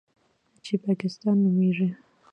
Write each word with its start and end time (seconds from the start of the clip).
چې 0.63 0.73
پاکستان 0.85 1.35
نومېږي. 1.43 1.89